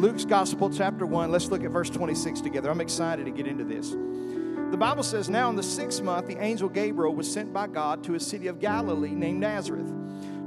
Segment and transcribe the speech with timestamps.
[0.00, 1.30] Luke's Gospel, chapter 1.
[1.30, 2.70] Let's look at verse 26 together.
[2.70, 3.90] I'm excited to get into this.
[3.90, 8.02] The Bible says, Now in the sixth month, the angel Gabriel was sent by God
[8.04, 9.92] to a city of Galilee named Nazareth,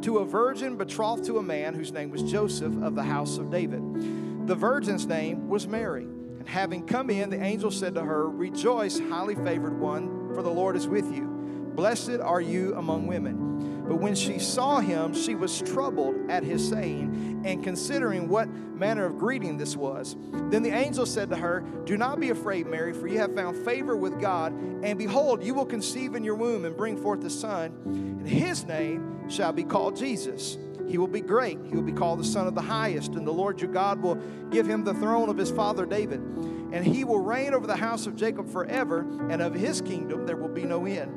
[0.02, 3.52] to a virgin betrothed to a man whose name was Joseph of the house of
[3.52, 4.48] David.
[4.48, 6.06] The virgin's name was Mary.
[6.06, 10.50] And having come in, the angel said to her, Rejoice, highly favored one, for the
[10.50, 11.28] Lord is with you.
[11.76, 13.84] Blessed are you among women.
[13.88, 19.06] But when she saw him, she was troubled at his saying, and considering what manner
[19.06, 20.16] of greeting this was.
[20.50, 23.64] Then the angel said to her, Do not be afraid, Mary, for you have found
[23.66, 24.54] favor with God.
[24.54, 28.66] And behold, you will conceive in your womb and bring forth a son, and his
[28.66, 30.58] name shall be called Jesus.
[30.88, 31.60] He will be great.
[31.66, 34.16] He will be called the Son of the Highest, and the Lord your God will
[34.52, 36.20] give him the throne of his father David.
[36.20, 40.36] And he will reign over the house of Jacob forever, and of his kingdom there
[40.36, 41.12] will be no end.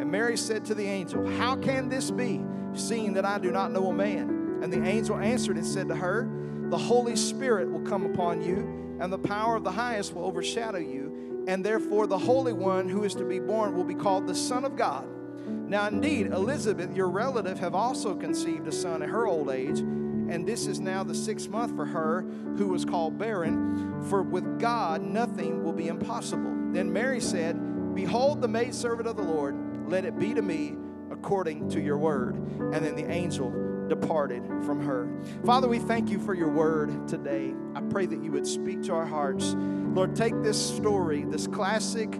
[0.00, 2.44] And Mary said to the angel, How can this be,
[2.74, 4.37] seeing that I do not know a man?
[4.62, 6.28] And the angel answered and said to her,
[6.70, 10.78] The Holy Spirit will come upon you, and the power of the highest will overshadow
[10.78, 14.34] you, and therefore the Holy One who is to be born will be called the
[14.34, 15.06] Son of God.
[15.46, 20.46] Now, indeed, Elizabeth, your relative, have also conceived a son at her old age, and
[20.46, 22.22] this is now the sixth month for her
[22.56, 26.54] who was called barren, for with God nothing will be impossible.
[26.72, 29.56] Then Mary said, Behold the maidservant of the Lord
[29.88, 30.76] let it be to me
[31.10, 32.34] according to your word.
[32.34, 33.50] And then the angel
[33.88, 35.08] departed from her.
[35.44, 37.54] Father, we thank you for your word today.
[37.74, 39.54] I pray that you would speak to our hearts.
[39.56, 42.18] Lord, take this story, this classic,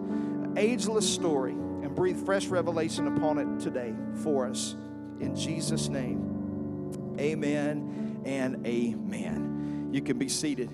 [0.56, 4.74] ageless story, and breathe fresh revelation upon it today for us.
[5.20, 9.90] In Jesus' name, amen and amen.
[9.92, 10.70] You can be seated.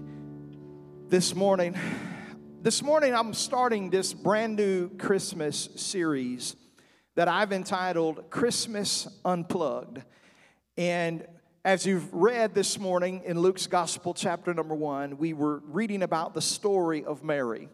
[1.09, 1.77] This morning,
[2.63, 6.57] this morning I'm starting this brand new Christmas series
[7.15, 10.03] that I've entitled Christmas Unplugged.
[10.77, 11.27] And
[11.65, 16.35] as you've read this morning in Luke's Gospel, chapter number one, we were reading about
[16.35, 17.69] the story of Mary.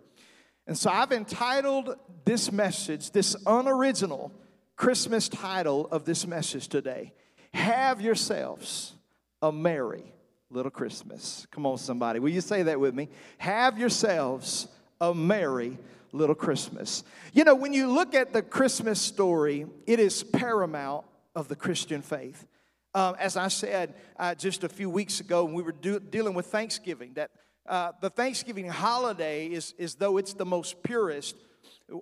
[0.66, 4.32] And so I've entitled this message, this unoriginal
[4.76, 7.12] Christmas title of this message today
[7.54, 8.94] Have Yourselves
[9.40, 10.04] a Merry
[10.50, 11.46] Little Christmas.
[11.50, 12.18] Come on, somebody.
[12.18, 13.08] Will you say that with me?
[13.38, 14.68] Have yourselves
[15.00, 15.78] a merry
[16.12, 17.04] little Christmas.
[17.32, 22.02] You know, when you look at the Christmas story, it is paramount of the Christian
[22.02, 22.46] faith.
[22.92, 26.34] Um, as I said uh, just a few weeks ago, when we were do- dealing
[26.34, 27.30] with Thanksgiving, that
[27.68, 31.36] uh, the Thanksgiving holiday is, is though it's the most purest,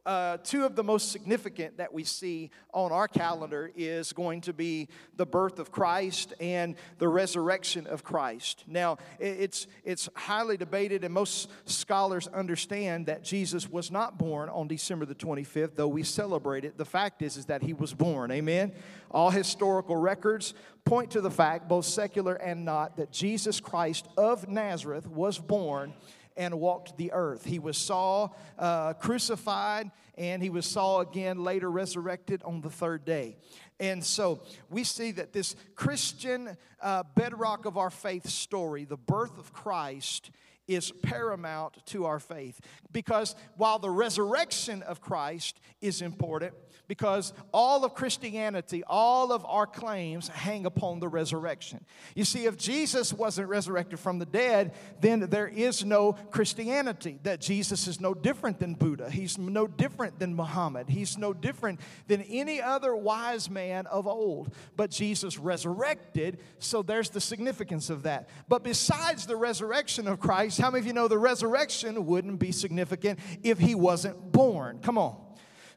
[0.04, 4.52] uh, two of the most significant that we see on our calendar is going to
[4.52, 8.64] be the birth of Christ and the resurrection of Christ.
[8.66, 14.68] Now, it's, it's highly debated, and most scholars understand that Jesus was not born on
[14.68, 16.76] December the 25th, though we celebrate it.
[16.76, 18.30] The fact is, is that he was born.
[18.30, 18.72] Amen?
[19.10, 20.54] All historical records
[20.84, 25.92] point to the fact, both secular and not, that Jesus Christ of Nazareth was born
[26.38, 27.44] and walked the earth.
[27.44, 33.04] He was saw uh, crucified and he was saw again later resurrected on the third
[33.04, 33.36] day.
[33.80, 34.40] And so
[34.70, 40.30] we see that this Christian uh, bedrock of our faith story, the birth of Christ,
[40.66, 42.60] is paramount to our faith.
[42.92, 46.54] Because while the resurrection of Christ is important,
[46.88, 51.84] because all of Christianity, all of our claims hang upon the resurrection.
[52.14, 57.20] You see, if Jesus wasn't resurrected from the dead, then there is no Christianity.
[57.22, 61.80] That Jesus is no different than Buddha, he's no different than Muhammad, he's no different
[62.06, 64.54] than any other wise man of old.
[64.74, 68.30] But Jesus resurrected, so there's the significance of that.
[68.48, 72.50] But besides the resurrection of Christ, how many of you know the resurrection wouldn't be
[72.50, 74.78] significant if he wasn't born?
[74.80, 75.27] Come on.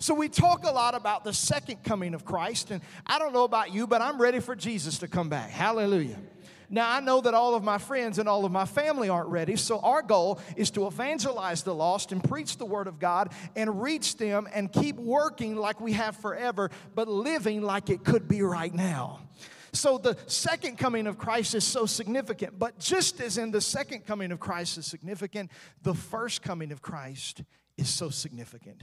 [0.01, 3.43] So we talk a lot about the second coming of Christ, and I don't know
[3.43, 5.51] about you, but I'm ready for Jesus to come back.
[5.51, 6.17] Hallelujah.
[6.71, 9.55] Now, I know that all of my friends and all of my family aren't ready,
[9.57, 13.79] so our goal is to evangelize the lost and preach the Word of God and
[13.83, 18.41] reach them and keep working like we have forever, but living like it could be
[18.41, 19.19] right now.
[19.71, 24.07] So the second coming of Christ is so significant, but just as in the second
[24.07, 25.51] coming of Christ is significant,
[25.83, 27.43] the first coming of Christ
[27.77, 28.81] is so significant.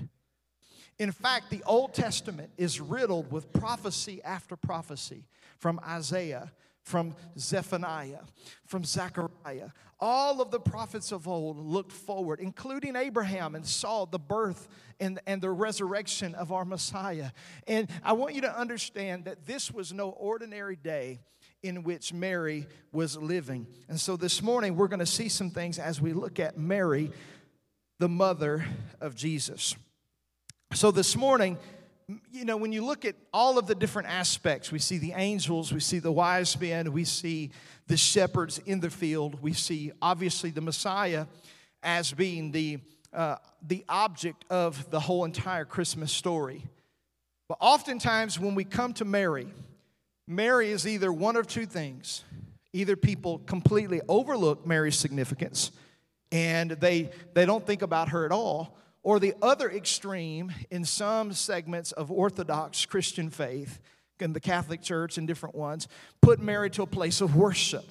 [0.99, 5.25] In fact, the Old Testament is riddled with prophecy after prophecy
[5.59, 6.53] from Isaiah,
[6.83, 8.23] from Zephaniah,
[8.67, 9.71] from Zechariah.
[10.01, 14.69] All of the prophets of old looked forward, including Abraham, and saw the birth
[14.99, 17.31] and, and the resurrection of our Messiah.
[17.67, 21.21] And I want you to understand that this was no ordinary day
[21.63, 23.67] in which Mary was living.
[23.89, 27.11] And so this morning, we're going to see some things as we look at Mary,
[27.99, 28.65] the mother
[29.01, 29.77] of Jesus.
[30.75, 31.59] So this morning,
[32.31, 35.73] you know, when you look at all of the different aspects, we see the angels,
[35.73, 37.51] we see the wise men, we see
[37.87, 41.27] the shepherds in the field, we see obviously the Messiah
[41.83, 42.79] as being the,
[43.13, 43.37] uh,
[43.67, 46.63] the object of the whole entire Christmas story.
[47.49, 49.49] But oftentimes, when we come to Mary,
[50.27, 52.25] Mary is either one of two things.
[52.75, 55.73] Either people completely overlook Mary's significance
[56.31, 58.77] and they, they don't think about her at all,
[59.09, 63.79] or the other extreme in some segments of Orthodox Christian faith,
[64.21, 65.89] in the Catholic Church and different ones,
[66.21, 67.87] put Mary to a place of worship,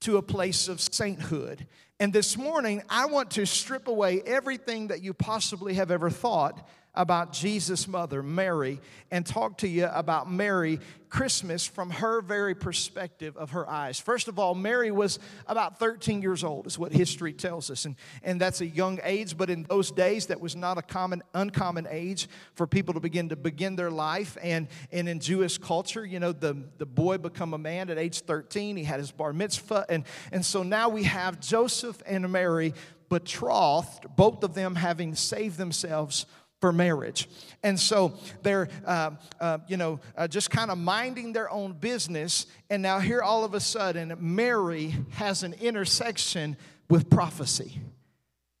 [0.00, 1.66] to a place of sainthood.
[2.00, 6.66] And this morning, I want to strip away everything that you possibly have ever thought
[6.94, 8.80] about Jesus' mother, Mary,
[9.10, 10.80] and talk to you about Mary
[11.14, 14.00] Christmas from her very perspective of her eyes.
[14.00, 17.84] First of all, Mary was about 13 years old, is what history tells us.
[17.84, 17.94] And,
[18.24, 21.86] and that's a young age, but in those days, that was not a common, uncommon
[21.88, 24.36] age for people to begin to begin their life.
[24.42, 28.22] And, and in Jewish culture, you know, the, the boy become a man at age
[28.22, 28.76] 13.
[28.76, 29.86] He had his bar mitzvah.
[29.88, 32.74] And, and so now we have Joseph and Mary
[33.08, 36.26] betrothed, both of them having saved themselves
[36.64, 37.28] for marriage.
[37.62, 42.46] And so they're, uh, uh, you know, uh, just kind of minding their own business.
[42.70, 46.56] And now, here all of a sudden, Mary has an intersection
[46.88, 47.78] with prophecy.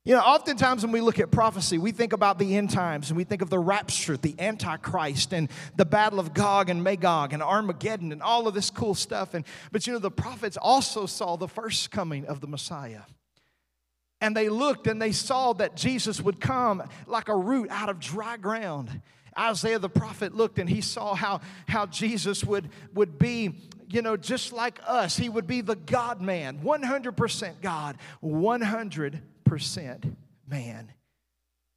[0.04, 3.16] You know, oftentimes when we look at prophecy, we think about the end times and
[3.16, 7.42] we think of the rapture, the Antichrist, and the battle of Gog and Magog and
[7.42, 9.32] Armageddon and all of this cool stuff.
[9.32, 13.00] And, but you know, the prophets also saw the first coming of the Messiah.
[14.24, 18.00] And they looked and they saw that Jesus would come like a root out of
[18.00, 19.02] dry ground.
[19.38, 23.54] Isaiah the prophet looked and he saw how, how Jesus would, would be,
[23.90, 25.14] you know, just like us.
[25.14, 30.14] He would be the God man, 100% God, 100%
[30.48, 30.92] man.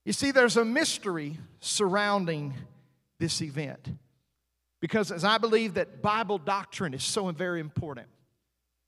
[0.05, 2.53] You see, there's a mystery surrounding
[3.19, 3.89] this event.
[4.79, 8.07] Because as I believe that Bible doctrine is so very important.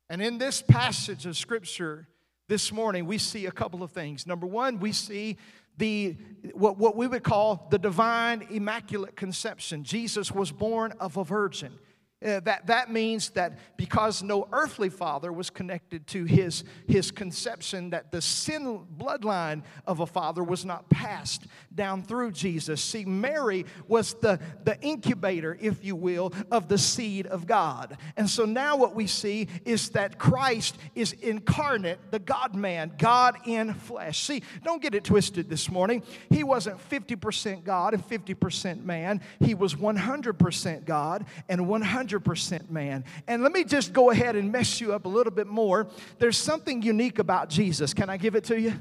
[0.10, 2.08] And in this passage of Scripture,
[2.50, 4.25] this morning, we see a couple of things.
[4.25, 5.38] Number one, we see
[5.78, 6.18] the
[6.54, 9.84] what, what we would call the divine immaculate conception.
[9.84, 11.72] Jesus was born of a virgin.
[12.21, 17.92] Uh, that, that means that because no earthly father was connected to his, his conception,
[17.92, 22.83] that the sin bloodline of a father was not passed down through Jesus.
[22.83, 27.98] See, Mary was the, the incubator, if you will, of the seed of God.
[28.18, 33.38] And so now what we see is that Christ is incarnate, the God man, God
[33.45, 34.19] in flesh.
[34.24, 36.04] See, don't get it twisted this morning.
[36.30, 43.04] He wasn't 50% God and 50% man, he was 100% God and 100 100% man.
[43.28, 45.88] And let me just go ahead and mess you up a little bit more.
[46.18, 47.94] There's something unique about Jesus.
[47.94, 48.74] Can I give it to you?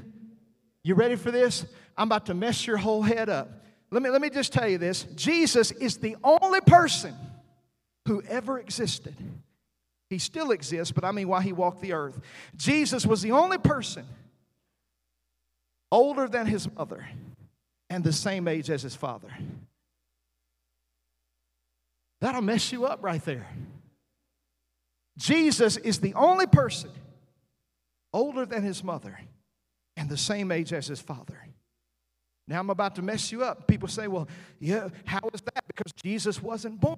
[0.83, 1.65] You ready for this?
[1.97, 3.63] I'm about to mess your whole head up.
[3.91, 7.15] Let me, let me just tell you this Jesus is the only person
[8.07, 9.15] who ever existed.
[10.09, 12.19] He still exists, but I mean while he walked the earth.
[12.55, 14.05] Jesus was the only person
[15.91, 17.07] older than his mother
[17.89, 19.29] and the same age as his father.
[22.21, 23.47] That'll mess you up right there.
[25.17, 26.91] Jesus is the only person
[28.13, 29.19] older than his mother
[29.97, 31.45] and the same age as his father.
[32.47, 33.67] Now I'm about to mess you up.
[33.67, 34.27] People say, well,
[34.59, 35.63] yeah, how is that?
[35.67, 36.97] Because Jesus wasn't born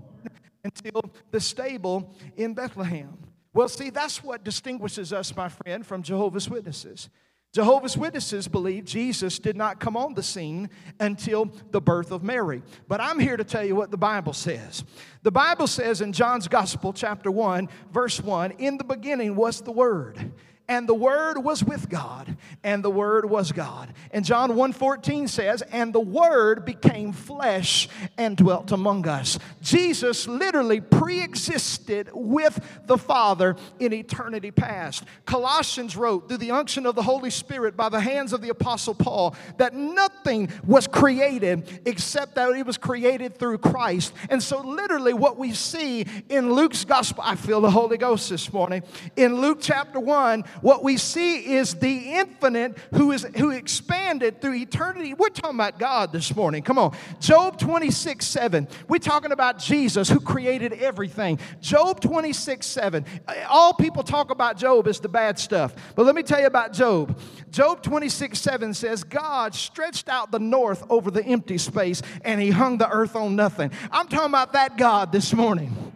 [0.64, 1.02] until
[1.32, 3.18] the stable in Bethlehem.
[3.54, 7.10] Well, see, that's what distinguishes us, my friend, from Jehovah's Witnesses.
[7.52, 10.70] Jehovah's Witnesses believe Jesus did not come on the scene
[11.02, 12.64] until the birth of Mary.
[12.88, 14.86] But I'm here to tell you what the Bible says.
[15.24, 19.72] The Bible says in John's Gospel, chapter 1, verse 1 In the beginning was the
[19.72, 20.32] Word
[20.72, 23.94] and the word was with God, and the word was God.
[24.12, 30.80] And John 1:14 says, "And the word became flesh and dwelt among us." Jesus literally
[30.80, 35.04] pre-existed with the Father in eternity past.
[35.26, 38.96] Colossians wrote through the unction of the Holy Spirit by the hands of the apostle
[38.96, 44.14] Paul that nothing was created except that it was created through Christ.
[44.30, 48.54] And so literally what we see in Luke's gospel, I feel the Holy Ghost this
[48.54, 48.84] morning.
[49.18, 54.56] In Luke chapter 1, what we see is the infinite who is who expanded through
[54.56, 55.14] eternity.
[55.14, 56.64] We're talking about God this morning.
[56.64, 56.96] Come on.
[57.20, 58.68] Job 26, 7.
[58.88, 61.40] We're talking about Jesus who created everything.
[61.62, 63.06] Job 26, 7.
[63.50, 65.74] All people talk about Job as the bad stuff.
[65.96, 67.20] But let me tell you about Job.
[67.52, 72.50] Job 26, 7 says, God stretched out the north over the empty space and he
[72.50, 73.72] hung the earth on nothing.
[73.92, 75.94] I'm talking about that God this morning.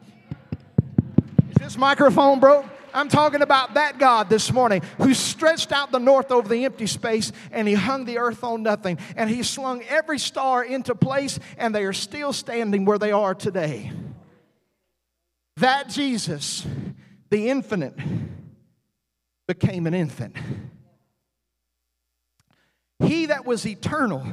[1.51, 2.65] Is this microphone broke?
[2.95, 6.87] I'm talking about that God this morning who stretched out the north over the empty
[6.87, 11.37] space and he hung the earth on nothing and he slung every star into place
[11.57, 13.91] and they are still standing where they are today.
[15.57, 16.65] That Jesus,
[17.29, 17.95] the infinite,
[19.45, 20.37] became an infant.
[22.99, 24.25] He that was eternal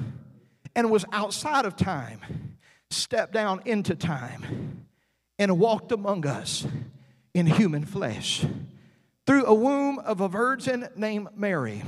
[0.77, 2.57] and was outside of time
[2.91, 4.87] stepped down into time
[5.37, 6.65] and walked among us
[7.35, 8.45] in human flesh
[9.27, 11.83] through a womb of a virgin named Mary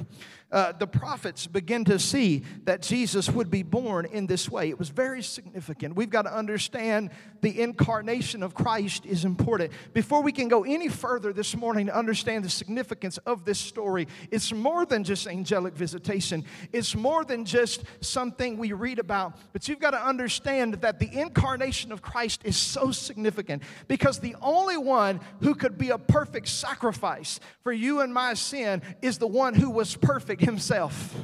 [0.54, 4.68] uh, the prophets begin to see that Jesus would be born in this way.
[4.68, 5.96] It was very significant.
[5.96, 9.72] We've got to understand the incarnation of Christ is important.
[9.92, 14.06] Before we can go any further this morning to understand the significance of this story,
[14.30, 19.36] it's more than just angelic visitation, it's more than just something we read about.
[19.52, 24.36] But you've got to understand that the incarnation of Christ is so significant because the
[24.40, 29.26] only one who could be a perfect sacrifice for you and my sin is the
[29.26, 31.14] one who was perfect himself.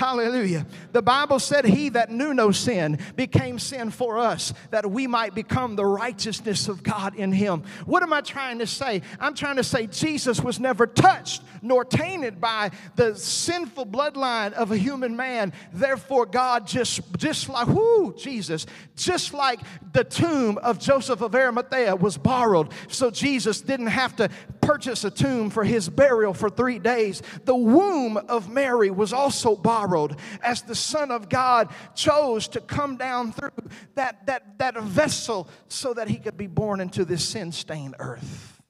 [0.00, 0.66] Hallelujah.
[0.92, 5.34] The Bible said, He that knew no sin became sin for us, that we might
[5.34, 7.64] become the righteousness of God in Him.
[7.84, 9.02] What am I trying to say?
[9.20, 14.72] I'm trying to say Jesus was never touched nor tainted by the sinful bloodline of
[14.72, 15.52] a human man.
[15.70, 18.64] Therefore, God just, just like, whoo, Jesus,
[18.96, 19.60] just like
[19.92, 24.30] the tomb of Joseph of Arimathea was borrowed, so Jesus didn't have to
[24.70, 27.22] purchase a tomb for his burial for three days.
[27.44, 32.96] The womb of Mary was also borrowed as the Son of God chose to come
[32.96, 33.50] down through
[33.96, 38.62] that, that, that vessel so that he could be born into this sin stained earth.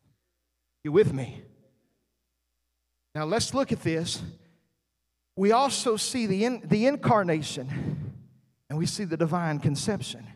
[0.84, 1.42] You with me?
[3.14, 4.22] Now let's look at this.
[5.36, 8.14] We also see the, in, the incarnation
[8.70, 10.26] and we see the divine conception.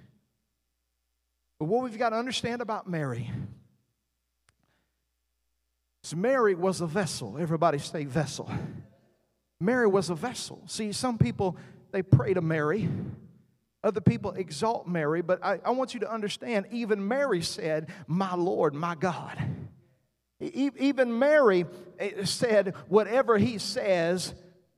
[1.59, 3.30] But what we've got to understand about Mary
[6.04, 7.37] is Mary was a vessel.
[7.38, 8.50] Everybody say vessel.
[9.61, 10.62] Mary was a vessel.
[10.66, 11.56] See, some people,
[11.92, 12.88] they pray to Mary.
[13.82, 18.34] Other people exalt Mary, but I, I want you to understand, even Mary said, My
[18.34, 19.38] Lord, my God.
[20.40, 21.66] E- even Mary
[21.99, 24.34] eh, said, Whatever he says,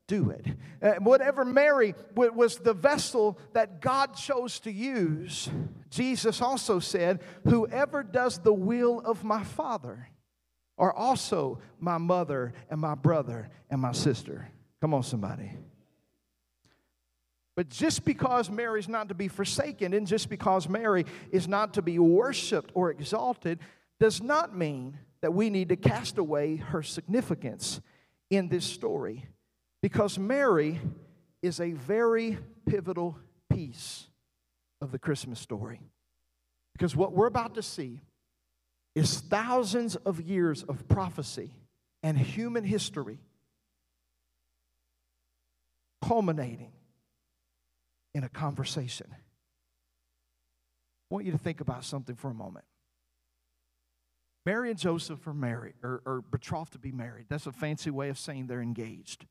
[0.07, 0.47] do it.
[0.81, 5.49] Uh, whatever Mary w- was the vessel that God chose to use,
[5.91, 10.09] Jesus also said, Whoever does the will of my Father
[10.79, 14.49] are also my mother and my brother and my sister.
[14.81, 15.53] Come on, somebody.
[17.55, 21.75] But just because Mary is not to be forsaken and just because Mary is not
[21.75, 23.59] to be worshiped or exalted
[23.99, 27.81] does not mean that we need to cast away her significance
[28.29, 29.25] in this story
[29.81, 30.79] because Mary
[31.41, 33.19] is a very pivotal
[33.51, 34.07] piece
[34.83, 35.81] of the Christmas story.
[36.75, 38.03] Because what we're about to see
[38.97, 41.53] is thousands of years of prophecy
[42.03, 43.19] and human history
[46.03, 46.73] culminating
[48.15, 49.07] in a conversation.
[49.13, 52.65] I want you to think about something for a moment.
[54.47, 57.27] Mary and Joseph are married, or, or betrothed to be married.
[57.29, 59.27] That's a fancy way of saying they're engaged.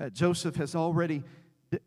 [0.00, 1.24] Uh, Joseph has already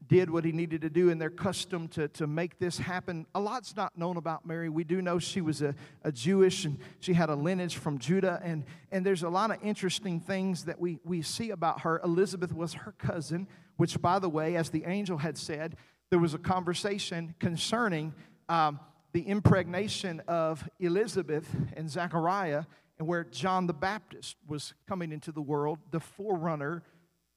[0.07, 3.25] did what he needed to do in their custom to, to make this happen.
[3.33, 4.69] A lot's not known about Mary.
[4.69, 5.73] We do know she was a,
[6.03, 9.57] a Jewish and she had a lineage from Judah, and, and there's a lot of
[9.63, 11.99] interesting things that we, we see about her.
[12.03, 13.47] Elizabeth was her cousin,
[13.77, 15.75] which, by the way, as the angel had said,
[16.11, 18.13] there was a conversation concerning
[18.49, 18.79] um,
[19.13, 22.65] the impregnation of Elizabeth and Zechariah,
[22.99, 26.83] and where John the Baptist was coming into the world, the forerunner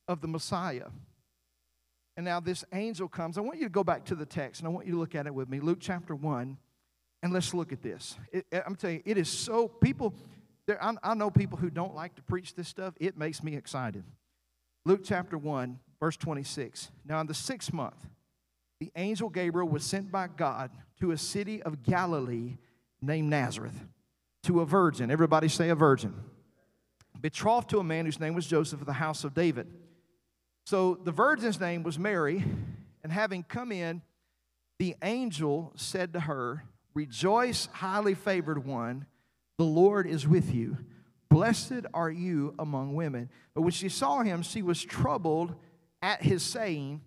[0.07, 0.89] of the Messiah.
[2.17, 3.39] And now this angel comes.
[3.39, 5.15] I want you to go back to the text and I want you to look
[5.15, 5.61] at it with me.
[5.61, 6.57] Luke chapter 1.
[7.23, 8.17] And let's look at this.
[8.33, 10.13] It, I'm telling you, it is so, people,
[10.67, 12.93] there, I, I know people who don't like to preach this stuff.
[13.01, 14.05] It makes me excited.
[14.85, 16.91] Luke chapter 1, verse 26.
[17.07, 17.97] Now, in the sixth month,
[18.79, 22.59] the angel Gabriel was sent by God to a city of Galilee
[23.01, 23.87] named Nazareth
[24.43, 25.11] to a virgin.
[25.11, 26.15] Everybody say a virgin.
[27.19, 29.67] Betrothed to a man whose name was Joseph of the house of David.
[30.65, 32.43] So the virgin's name was Mary,
[33.03, 34.01] and having come in,
[34.79, 39.07] the angel said to her, Rejoice, highly favored one,
[39.59, 40.79] the Lord is with you.
[41.29, 43.29] Blessed are you among women.
[43.55, 45.55] But when she saw him, she was troubled
[46.01, 47.03] at his saying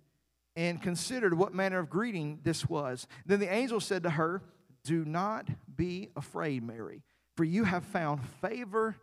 [0.56, 3.08] and considered what manner of greeting this was.
[3.26, 4.44] Then the angel said to her,
[4.84, 7.04] Do not be afraid, Mary,
[7.36, 8.98] for you have found favor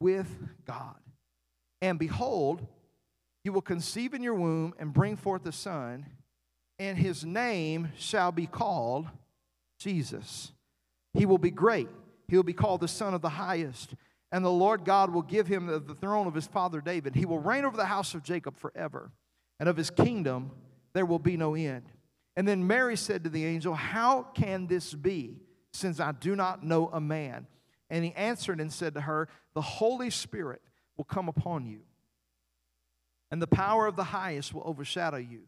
[0.00, 0.28] with
[0.66, 0.96] God.
[1.80, 2.66] And behold,
[3.48, 6.04] you will conceive in your womb and bring forth a son,
[6.78, 9.08] and his name shall be called
[9.78, 10.52] Jesus.
[11.14, 11.88] He will be great.
[12.28, 13.94] He will be called the Son of the Highest
[14.30, 17.14] and the Lord God will give him the, the throne of his father David.
[17.14, 19.10] He will reign over the house of Jacob forever,
[19.58, 20.50] and of his kingdom
[20.92, 21.84] there will be no end.
[22.36, 25.40] And then Mary said to the angel, How can this be,
[25.72, 27.46] since I do not know a man?
[27.90, 30.60] And he answered and said to her, The Holy Spirit
[30.96, 31.80] will come upon you,
[33.30, 35.42] and the power of the highest will overshadow you.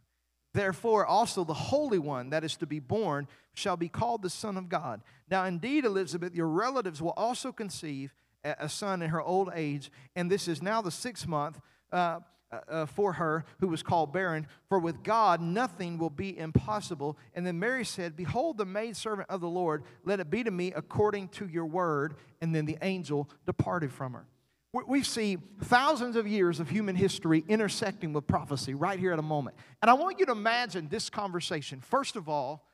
[0.53, 4.57] Therefore, also the Holy One that is to be born shall be called the Son
[4.57, 5.01] of God.
[5.31, 10.31] Now, indeed, Elizabeth, your relatives will also conceive a son in her old age, and
[10.31, 11.61] this is now the sixth month
[11.93, 12.21] uh,
[12.69, 14.47] uh, for her who was called barren.
[14.69, 17.17] For with God nothing will be impossible.
[17.35, 20.73] And then Mary said, Behold, the maidservant of the Lord, let it be to me
[20.75, 22.15] according to your word.
[22.41, 24.27] And then the angel departed from her.
[24.73, 29.23] We see thousands of years of human history intersecting with prophecy right here at a
[29.23, 29.57] moment.
[29.83, 31.81] And I want you to imagine this conversation.
[31.81, 32.65] First of all,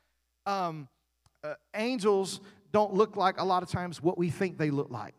[0.45, 0.87] um,
[1.43, 2.39] uh, angels
[2.71, 5.15] don't look like a lot of times what we think they look like.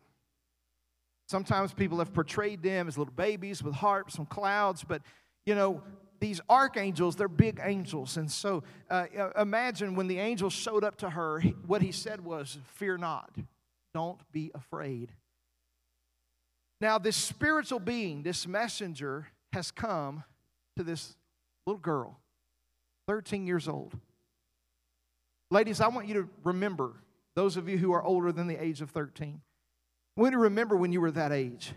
[1.29, 5.03] Sometimes people have portrayed them as little babies with harps and clouds, but
[5.47, 5.83] you know,
[6.21, 8.17] these archangels, they're big angels.
[8.17, 9.07] And so uh,
[9.37, 13.31] imagine when the angel showed up to her, what he said was, Fear not,
[13.95, 15.13] don't be afraid.
[16.81, 20.23] Now, this spiritual being, this messenger, has come
[20.77, 21.17] to this
[21.67, 22.19] little girl,
[23.09, 23.99] 13 years old.
[25.51, 26.93] Ladies, I want you to remember,
[27.35, 29.41] those of you who are older than the age of 13,
[30.15, 31.73] when you remember when you were that age.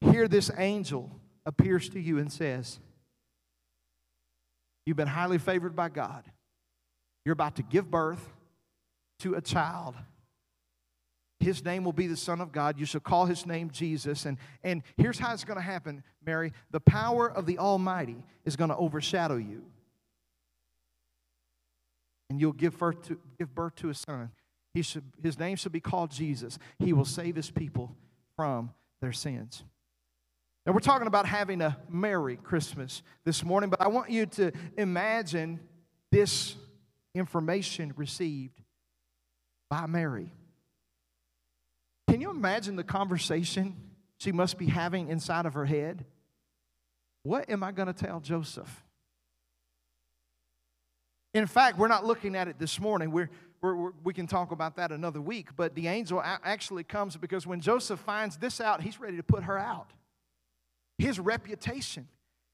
[0.00, 1.10] Here, this angel
[1.46, 2.78] appears to you and says,
[4.86, 6.24] You've been highly favored by God.
[7.24, 8.28] You're about to give birth
[9.20, 9.94] to a child.
[11.42, 12.78] His name will be the Son of God.
[12.78, 14.26] You shall call his name Jesus.
[14.26, 16.52] And, and here's how it's going to happen, Mary.
[16.70, 19.64] The power of the Almighty is going to overshadow you.
[22.30, 24.30] And you'll give birth to, give birth to a son.
[24.72, 26.60] He should, his name should be called Jesus.
[26.78, 27.96] He will save his people
[28.36, 29.64] from their sins.
[30.64, 34.52] Now, we're talking about having a Merry Christmas this morning, but I want you to
[34.78, 35.58] imagine
[36.12, 36.54] this
[37.16, 38.62] information received
[39.68, 40.32] by Mary.
[42.12, 43.74] Can you imagine the conversation
[44.18, 46.04] she must be having inside of her head?
[47.22, 48.84] What am I going to tell Joseph?
[51.32, 53.12] In fact, we're not looking at it this morning.
[53.12, 53.30] We're,
[53.62, 55.56] we're, we can talk about that another week.
[55.56, 59.44] But the angel actually comes because when Joseph finds this out, he's ready to put
[59.44, 59.90] her out.
[60.98, 62.08] His reputation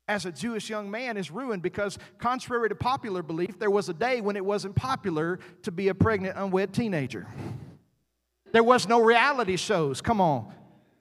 [0.07, 3.95] as a Jewish young man is ruined because, contrary to popular belief, there was a
[3.95, 7.27] day when it wasn't popular to be a pregnant, unwed teenager.
[8.53, 10.01] There was no reality shows.
[10.01, 10.53] Come on.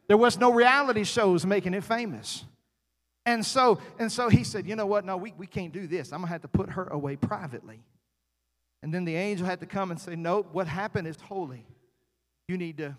[0.07, 2.45] There was no reality shows making it famous.
[3.25, 5.03] And so, and so he said, you know what?
[5.03, 6.13] No, we, we can't do this.
[6.13, 7.81] I'm to have to put her away privately.
[8.83, 11.65] And then the angel had to come and say, Nope, what happened is holy.
[12.47, 12.95] You need to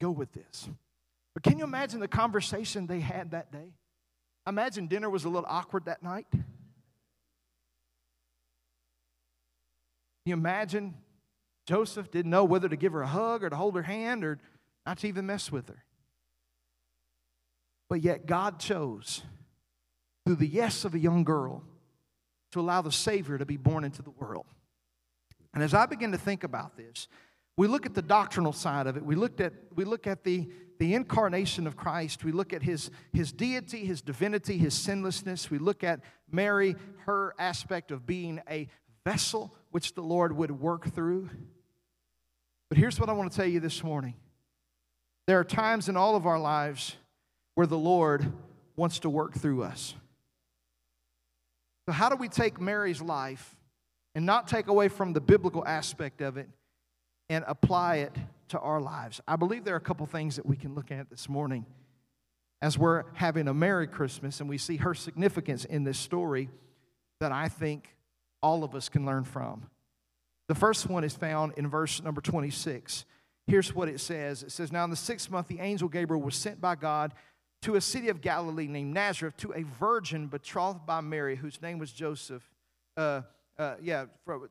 [0.00, 0.68] go with this.
[1.34, 3.72] But can you imagine the conversation they had that day?
[4.46, 6.26] Imagine dinner was a little awkward that night.
[6.30, 6.44] Can
[10.26, 10.94] you imagine
[11.66, 14.38] Joseph didn't know whether to give her a hug or to hold her hand or
[14.86, 15.84] not to even mess with her?
[17.88, 19.22] But yet God chose,
[20.24, 21.62] through the yes of a young girl,
[22.52, 24.46] to allow the Savior to be born into the world.
[25.52, 27.08] And as I begin to think about this,
[27.56, 29.04] we look at the doctrinal side of it.
[29.04, 30.50] We looked at we look at the
[30.80, 32.24] the incarnation of Christ.
[32.24, 35.50] We look at his his deity, his divinity, his sinlessness.
[35.50, 36.00] We look at
[36.30, 36.74] Mary,
[37.06, 38.68] her aspect of being a
[39.04, 41.30] vessel which the Lord would work through.
[42.68, 44.14] But here's what I want to tell you this morning.
[45.26, 46.96] There are times in all of our lives
[47.54, 48.32] where the Lord
[48.76, 49.94] wants to work through us.
[51.86, 53.54] So how do we take Mary's life
[54.14, 56.48] and not take away from the biblical aspect of it
[57.28, 58.12] and apply it
[58.48, 59.20] to our lives.
[59.26, 61.66] I believe there are a couple things that we can look at this morning
[62.62, 66.48] as we're having a Merry Christmas and we see her significance in this story
[67.20, 67.96] that I think
[68.42, 69.66] all of us can learn from.
[70.48, 73.04] The first one is found in verse number 26.
[73.46, 76.36] Here's what it says It says, Now in the sixth month, the angel Gabriel was
[76.36, 77.14] sent by God
[77.62, 81.78] to a city of Galilee named Nazareth to a virgin betrothed by Mary, whose name
[81.78, 82.42] was Joseph.
[82.96, 83.22] Uh,
[83.58, 84.06] uh, yeah,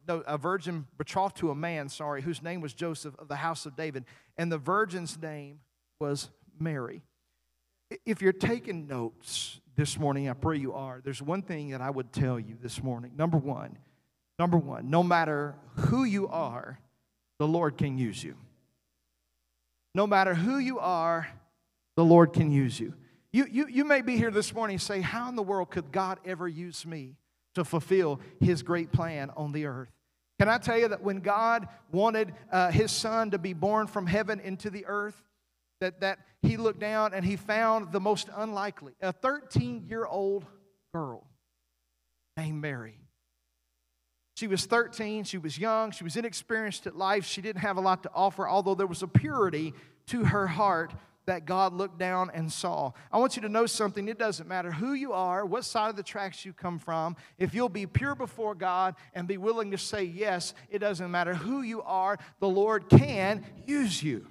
[0.07, 3.75] a virgin betrothed to a man, sorry, whose name was Joseph of the house of
[3.75, 4.05] David,
[4.37, 5.59] and the virgin's name
[5.99, 6.29] was
[6.59, 7.03] Mary.
[8.05, 11.89] If you're taking notes this morning, I pray you are, there's one thing that I
[11.89, 13.11] would tell you this morning.
[13.15, 13.77] Number one,
[14.39, 16.79] number one, no matter who you are,
[17.39, 18.35] the Lord can use you.
[19.95, 21.27] No matter who you are,
[21.95, 22.93] the Lord can use you.
[23.31, 25.91] You, you, you may be here this morning and say, How in the world could
[25.91, 27.15] God ever use me?
[27.55, 29.91] to fulfill his great plan on the earth.
[30.39, 34.07] Can I tell you that when God wanted uh, his son to be born from
[34.07, 35.21] heaven into the earth,
[35.79, 40.45] that, that he looked down and he found the most unlikely a 13 year old
[40.93, 41.27] girl
[42.37, 42.99] named Mary.
[44.35, 47.81] She was 13, she was young, she was inexperienced at life, she didn't have a
[47.81, 49.73] lot to offer, although there was a purity
[50.07, 50.93] to her heart
[51.25, 52.91] that God looked down and saw.
[53.11, 54.07] I want you to know something.
[54.07, 57.15] It doesn't matter who you are, what side of the tracks you come from.
[57.37, 61.33] If you'll be pure before God and be willing to say yes, it doesn't matter
[61.33, 64.27] who you are, the Lord can use you.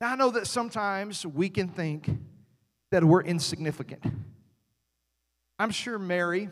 [0.00, 2.10] Now, I know that sometimes we can think
[2.90, 4.04] that we're insignificant.
[5.58, 6.50] I'm sure Mary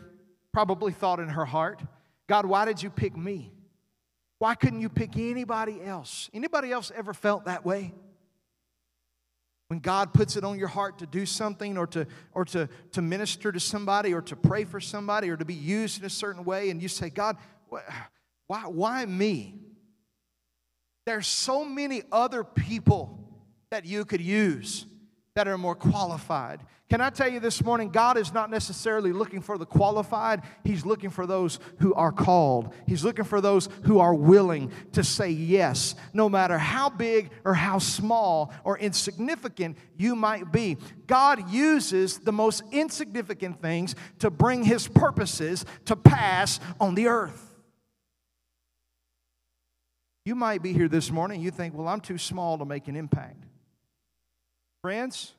[0.55, 1.81] probably thought in her heart,
[2.29, 3.51] God, why did you pick me?
[4.39, 6.29] Why couldn't you pick anybody else?
[6.33, 7.93] Anybody else ever felt that way?
[9.67, 13.01] When God puts it on your heart to do something or to, or to, to
[13.01, 16.45] minister to somebody or to pray for somebody or to be used in a certain
[16.45, 17.35] way, and you say, God,
[18.47, 19.55] why, why me?
[21.05, 23.27] There's so many other people
[23.71, 24.85] that you could use
[25.35, 26.61] that are more qualified.
[26.89, 30.85] Can I tell you this morning, God is not necessarily looking for the qualified, He's
[30.85, 32.73] looking for those who are called.
[32.87, 37.53] He's looking for those who are willing to say yes, no matter how big or
[37.53, 40.77] how small or insignificant you might be.
[41.05, 47.41] God uses the most insignificant things to bring His purposes to pass on the earth.
[50.23, 52.95] You might be here this morning, you think, well, I'm too small to make an
[52.95, 53.44] impact.
[54.85, 55.33] Friends,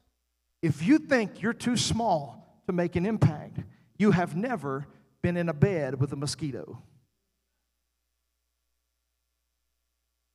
[0.61, 3.61] if you think you're too small to make an impact,
[3.97, 4.89] you have never
[5.23, 6.83] been in a bed with a mosquito.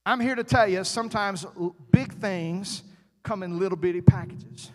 [0.05, 1.45] I'm here to tell you sometimes
[1.91, 2.83] big things
[3.21, 4.71] come in little bitty packages.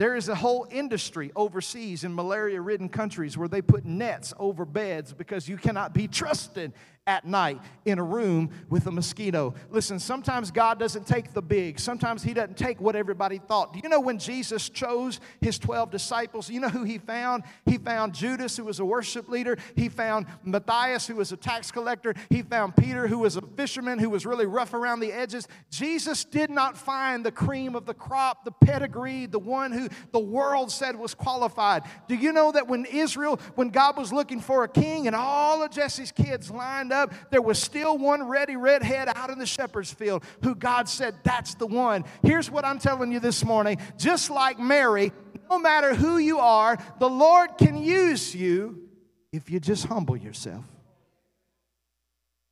[0.00, 4.64] There is a whole industry overseas in malaria ridden countries where they put nets over
[4.64, 6.72] beds because you cannot be trusted
[7.06, 9.54] at night in a room with a mosquito.
[9.70, 13.72] Listen, sometimes God doesn't take the big, sometimes He doesn't take what everybody thought.
[13.72, 16.50] Do you know when Jesus chose His 12 disciples?
[16.50, 17.44] You know who He found?
[17.64, 19.56] He found Judas, who was a worship leader.
[19.76, 22.14] He found Matthias, who was a tax collector.
[22.28, 25.46] He found Peter, who was a fisherman, who was really rough around the edges.
[25.70, 30.18] Jesus did not find the cream of the crop, the pedigree, the one who the
[30.18, 31.84] world said was qualified.
[32.08, 35.62] Do you know that when Israel, when God was looking for a king and all
[35.62, 39.46] of Jesse's kids lined up, up, there was still one ready redhead out in the
[39.46, 42.04] shepherd's field who God said, That's the one.
[42.22, 45.12] Here's what I'm telling you this morning just like Mary,
[45.50, 48.88] no matter who you are, the Lord can use you
[49.32, 50.64] if you just humble yourself.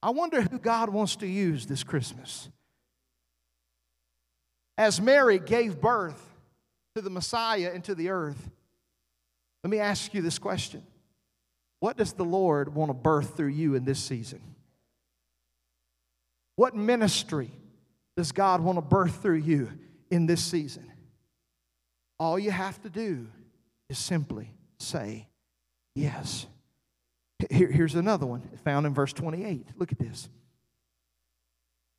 [0.03, 2.49] I wonder who God wants to use this Christmas.
[4.77, 6.23] As Mary gave birth
[6.95, 8.51] to the Messiah into the earth,
[9.63, 10.83] let me ask you this question
[11.85, 14.41] what does the Lord want to birth through you in this season?
[16.57, 17.51] What ministry
[18.17, 19.71] does God want to birth through you
[20.11, 20.91] in this season?
[22.19, 23.27] All you have to do
[23.91, 25.29] is simply say
[25.95, 26.47] yes.
[27.51, 29.67] Here, here's another one found in verse 28.
[29.77, 30.31] Look at this.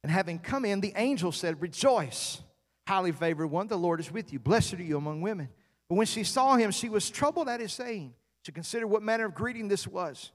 [0.02, 2.41] And having come in, the angel said, Rejoice,
[2.88, 4.39] highly favored one, the Lord is with you.
[4.39, 5.50] Blessed are you among women.
[5.88, 9.25] But when she saw him, she was troubled at his saying to consider what manner
[9.25, 10.31] of greeting this was.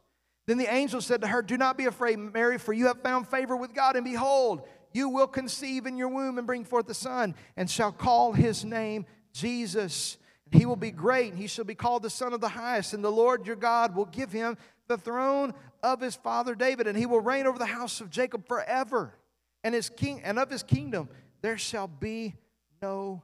[0.46, 3.28] Then the angel said to her, Do not be afraid, Mary, for you have found
[3.28, 6.94] favor with God, and behold, you will conceive in your womb and bring forth a
[6.94, 10.18] son, and shall call his name Jesus.
[10.50, 13.04] He will be great, and he shall be called the Son of the Highest, and
[13.04, 14.56] the Lord your God will give him
[14.88, 18.48] the throne of his father David, and he will reign over the house of Jacob
[18.48, 19.14] forever.
[19.62, 21.08] And his king and of his kingdom
[21.42, 22.34] there shall be
[22.82, 23.22] no.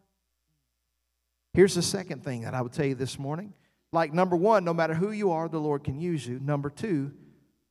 [1.54, 3.54] Here's the second thing that I would tell you this morning
[3.96, 6.38] like, number one, no matter who you are, the Lord can use you.
[6.38, 7.12] Number two,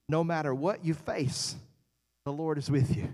[0.10, 1.56] no matter what you face,
[2.26, 3.14] the Lord is with you.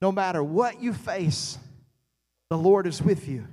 [0.00, 1.58] No matter what you face,
[2.48, 3.46] the Lord is with you.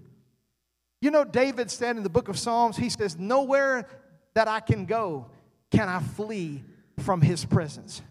[1.02, 3.90] You know, David said in the book of Psalms, he says, Nowhere
[4.34, 5.26] that I can go
[5.70, 6.64] can I flee
[7.00, 8.02] from his presence.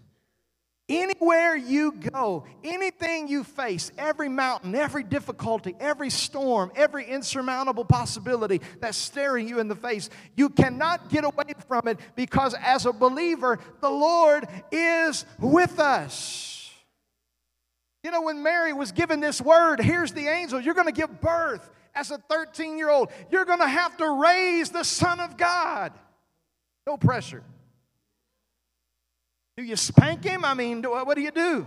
[0.89, 8.61] Anywhere you go, anything you face, every mountain, every difficulty, every storm, every insurmountable possibility
[8.81, 12.93] that's staring you in the face, you cannot get away from it because as a
[12.93, 16.71] believer, the Lord is with us.
[18.05, 21.21] You know, when Mary was given this word, here's the angel, you're going to give
[21.21, 23.11] birth as a 13 year old.
[23.33, 25.93] You're going to have to raise the Son of God.
[26.87, 27.43] No pressure.
[29.57, 30.45] Do you spank him?
[30.45, 31.67] I mean, what do you do?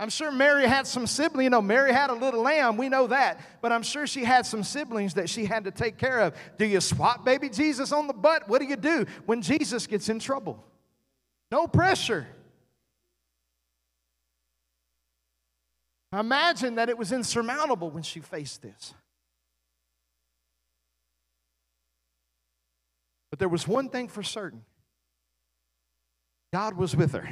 [0.00, 1.44] I'm sure Mary had some siblings.
[1.44, 2.76] You know, Mary had a little lamb.
[2.76, 3.40] We know that.
[3.60, 6.34] But I'm sure she had some siblings that she had to take care of.
[6.56, 8.48] Do you swat baby Jesus on the butt?
[8.48, 10.64] What do you do when Jesus gets in trouble?
[11.50, 12.26] No pressure.
[16.12, 18.94] Imagine that it was insurmountable when she faced this.
[23.30, 24.64] But there was one thing for certain
[26.52, 27.28] God was with her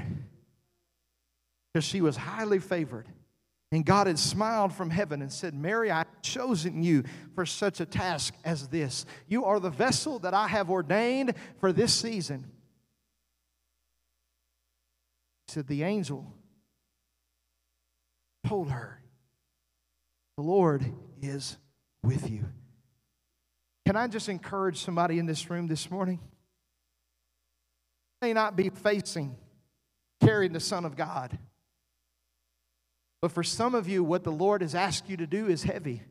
[1.72, 3.08] because she was highly favored.
[3.72, 7.86] And God had smiled from heaven and said, Mary, I've chosen you for such a
[7.86, 9.04] task as this.
[9.26, 12.46] You are the vessel that I have ordained for this season.
[15.46, 16.32] He said, The angel
[18.46, 19.02] told her,
[20.36, 20.84] The Lord
[21.20, 21.56] is
[22.02, 22.44] with you.
[23.84, 26.20] Can I just encourage somebody in this room this morning?
[28.26, 29.36] May not be facing
[30.20, 31.38] carrying the Son of God.
[33.20, 36.02] But for some of you, what the Lord has asked you to do is heavy.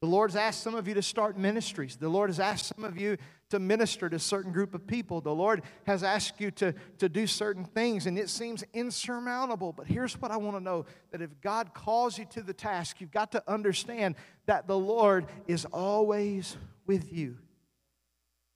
[0.00, 1.96] The Lord's asked some of you to start ministries.
[1.96, 3.16] The Lord has asked some of you
[3.50, 5.20] to minister to a certain group of people.
[5.20, 9.72] The Lord has asked you to, to do certain things, and it seems insurmountable.
[9.72, 13.00] But here's what I want to know that if God calls you to the task,
[13.00, 14.14] you've got to understand
[14.46, 16.56] that the Lord is always
[16.86, 17.38] with you.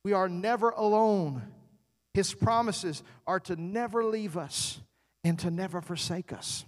[0.05, 1.43] We are never alone.
[2.15, 4.81] His promises are to never leave us
[5.25, 6.65] and to never forsake us.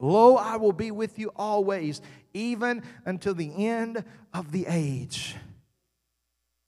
[0.00, 2.00] Lo, I will be with you always,
[2.32, 5.34] even until the end of the age.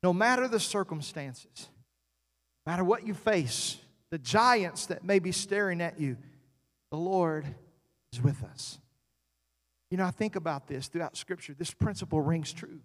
[0.03, 1.69] No matter the circumstances,
[2.67, 3.79] no matter what you face,
[4.11, 6.17] the giants that may be staring at you,
[6.91, 7.47] the Lord
[8.13, 8.79] is with us.
[9.91, 11.55] You know, I think about this throughout Scripture.
[11.57, 12.81] This principle rings true.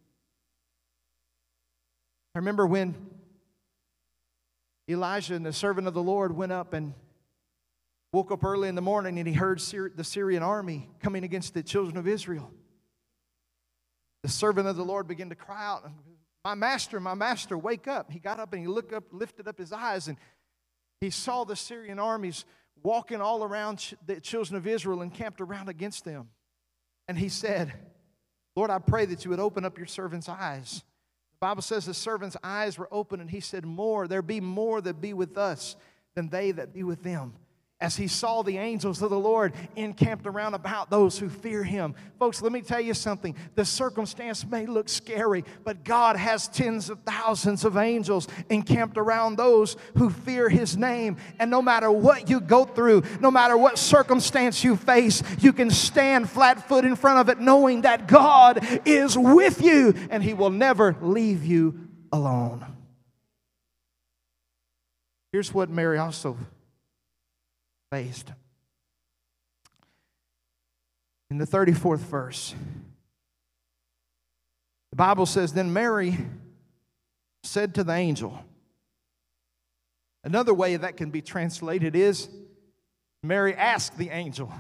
[2.36, 2.96] I remember when
[4.90, 6.94] Elijah and the servant of the Lord went up and
[8.12, 11.64] woke up early in the morning and he heard the Syrian army coming against the
[11.64, 12.52] children of Israel.
[14.22, 15.90] The servant of the Lord began to cry out,
[16.44, 18.12] My master, my master, wake up.
[18.12, 20.18] He got up and he looked up, lifted up his eyes, and
[21.00, 22.44] he saw the Syrian armies
[22.84, 26.28] walking all around the children of Israel and camped around against them.
[27.08, 27.72] And he said,
[28.58, 30.84] Lord, I pray that you would open up your servant's eyes
[31.36, 34.80] the Bible says the servant's eyes were open, and he said, More, there be more
[34.82, 35.76] that be with us
[36.16, 37.34] than they that be with them
[37.82, 41.94] as he saw the angels of the Lord encamped around about those who fear him.
[42.18, 43.36] Folks, let me tell you something.
[43.56, 49.36] The circumstance may look scary, but God has tens of thousands of angels encamped around
[49.36, 51.18] those who fear his name.
[51.38, 55.70] And no matter what you go through, no matter what circumstance you face, you can
[55.70, 60.34] stand flat foot in front of it knowing that God is with you and he
[60.34, 62.66] will never leave you alone.
[65.34, 66.38] Here's what Mary also
[67.92, 68.32] faced.
[71.30, 72.56] In the 34th verse,
[74.92, 76.18] the Bible says, Then Mary
[77.44, 78.44] said to the angel,
[80.24, 82.30] Another way that can be translated is
[83.22, 84.52] Mary asked the angel.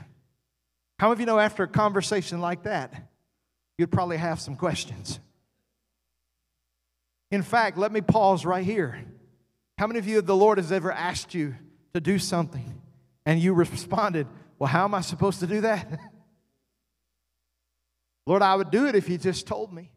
[1.00, 2.94] How many of you know after a conversation like that,
[3.78, 5.20] you'd probably have some questions?
[7.32, 9.04] In fact, let me pause right here.
[9.78, 11.56] How many of you, the Lord has ever asked you
[11.94, 12.82] to do something
[13.26, 14.28] and you responded,
[14.60, 16.00] Well, how am I supposed to do that?
[18.28, 19.92] Lord, I would do it if you just told me.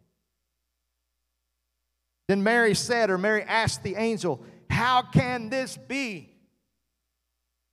[2.29, 6.35] Then Mary said, or Mary asked the angel, How can this be?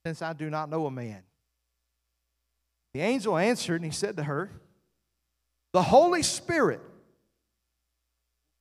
[0.04, 1.22] Since I do not know a man.
[2.94, 4.50] The angel answered and he said to her,
[5.74, 6.88] The Holy Spirit will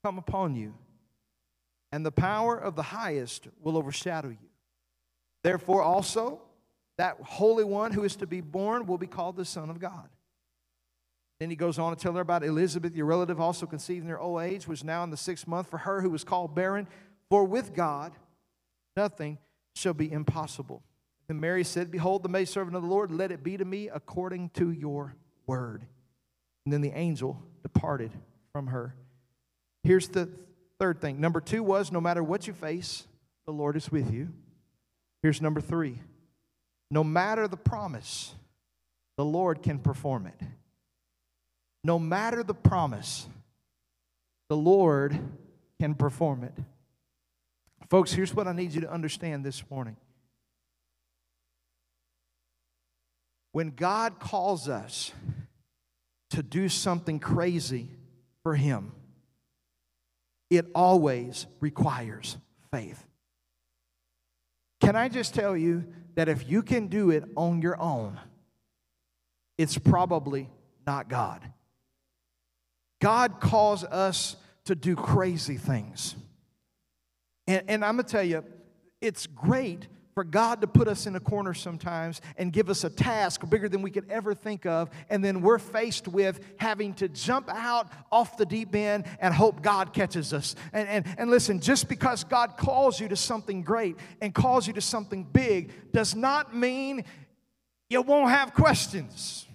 [0.04, 0.74] come upon you,
[1.94, 4.50] and the power of the highest will overshadow you.
[5.44, 6.42] Therefore, also,
[6.98, 10.10] that Holy One who is to be born will be called the Son of God.
[11.40, 14.20] Then he goes on to tell her about Elizabeth, your relative, also conceived in her
[14.20, 16.88] old age, was now in the sixth month for her who was called barren.
[17.30, 18.14] For with God,
[18.96, 19.38] nothing
[19.76, 20.82] shall be impossible.
[21.28, 24.50] And Mary said, Behold, the maidservant of the Lord, let it be to me according
[24.52, 25.86] to your word.
[26.66, 28.12] And then the angel departed
[28.54, 28.96] from her.
[29.84, 30.30] Here's the
[30.80, 31.20] third thing.
[31.20, 33.08] Number two was no matter what you face,
[33.46, 34.30] the Lord is with you.
[35.22, 36.00] Here's number three
[36.92, 38.34] no matter the promise,
[39.18, 40.40] the Lord can perform it.
[41.84, 43.28] No matter the promise,
[44.50, 45.18] the Lord
[45.80, 46.54] can perform it.
[47.90, 49.96] Folks, here's what I need you to understand this morning.
[53.52, 55.12] When God calls us
[56.32, 57.90] to do something crazy
[58.44, 58.92] for Him,
[60.50, 62.38] it always requires
[62.72, 63.04] faith.
[64.82, 68.20] Can I just tell you that if you can do it on your own,
[69.58, 70.50] it's probably
[70.86, 71.42] not God.
[73.00, 76.16] God calls us to do crazy things.
[77.48, 78.44] And, and I'm going to tell you,
[79.02, 82.90] it's great for God to put us in a corner sometimes and give us a
[82.90, 87.10] task bigger than we could ever think of, and then we're faced with having to
[87.10, 90.56] jump out off the deep end and hope God catches us.
[90.72, 94.74] And, and, and listen, just because God calls you to something great and calls you
[94.74, 97.04] to something big does not mean
[97.90, 99.46] you won't have questions.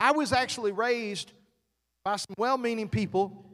[0.00, 1.32] I was actually raised
[2.02, 3.44] by some well meaning people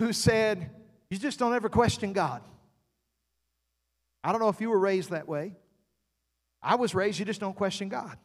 [0.00, 0.70] who said,
[1.08, 2.42] You just don't ever question God.
[4.24, 5.54] I don't know if you were raised that way.
[6.62, 8.16] I was raised, you just don't question God.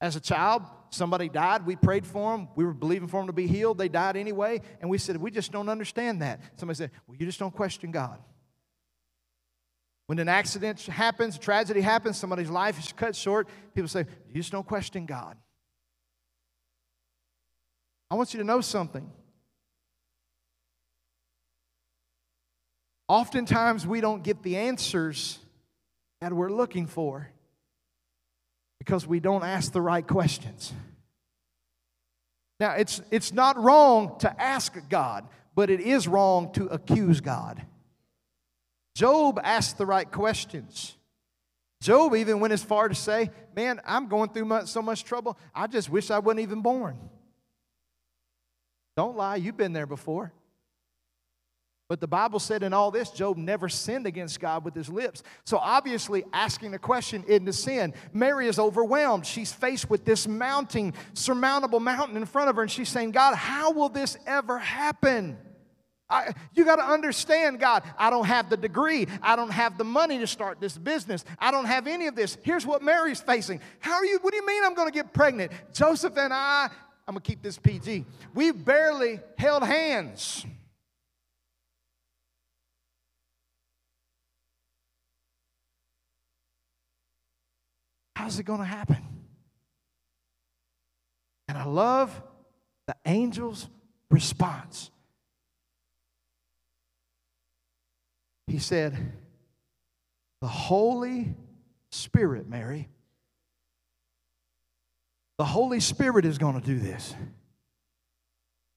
[0.00, 3.32] As a child, somebody died, we prayed for them, we were believing for them to
[3.32, 6.40] be healed, they died anyway, and we said, We just don't understand that.
[6.54, 8.20] Somebody said, Well, you just don't question God.
[10.06, 14.36] When an accident happens, a tragedy happens, somebody's life is cut short, people say, You
[14.36, 15.36] just don't question God.
[18.08, 19.10] I want you to know something.
[23.08, 25.38] Oftentimes, we don't get the answers
[26.20, 27.30] that we're looking for
[28.78, 30.72] because we don't ask the right questions.
[32.60, 37.62] Now, it's, it's not wrong to ask God, but it is wrong to accuse God.
[38.94, 40.96] Job asked the right questions.
[41.80, 45.38] Job even went as far to say, Man, I'm going through much, so much trouble,
[45.54, 46.98] I just wish I wasn't even born.
[48.96, 50.32] Don't lie, you've been there before.
[51.88, 55.22] But the Bible said in all this, Job never sinned against God with his lips.
[55.44, 57.94] So obviously, asking the question isn't a sin.
[58.12, 59.24] Mary is overwhelmed.
[59.24, 63.34] She's faced with this mounting, surmountable mountain in front of her, and she's saying, God,
[63.36, 65.38] how will this ever happen?
[66.10, 69.06] I, you got to understand, God, I don't have the degree.
[69.22, 71.24] I don't have the money to start this business.
[71.38, 72.36] I don't have any of this.
[72.42, 73.60] Here's what Mary's facing.
[73.80, 74.18] How are you?
[74.20, 75.52] What do you mean I'm going to get pregnant?
[75.72, 76.68] Joseph and I,
[77.06, 78.04] I'm going to keep this PG.
[78.34, 80.44] We've barely held hands.
[88.18, 88.96] How's it going to happen?
[91.46, 92.20] And I love
[92.88, 93.68] the angel's
[94.10, 94.90] response.
[98.48, 98.96] He said,
[100.40, 101.36] The Holy
[101.92, 102.88] Spirit, Mary,
[105.38, 107.14] the Holy Spirit is going to do this